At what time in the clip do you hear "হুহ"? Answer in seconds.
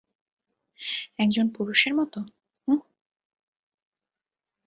2.67-2.81